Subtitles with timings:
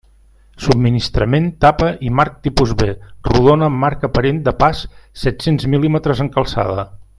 [0.67, 2.89] Subministrament tapa i marc Tipus B
[3.31, 4.83] rodona amb marc aparent de pas
[5.27, 6.89] set-cents mil·límetres en calçada.